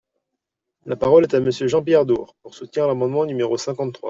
La 0.87 0.95
parole 0.95 1.25
est 1.25 1.35
à 1.35 1.39
Monsieur 1.39 1.67
Jean-Pierre 1.67 2.07
Door, 2.07 2.35
pour 2.41 2.55
soutenir 2.55 2.87
l’amendement 2.87 3.23
numéro 3.23 3.55
cinquante-trois. 3.55 3.99